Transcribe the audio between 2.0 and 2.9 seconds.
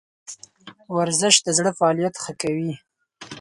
ښه کوي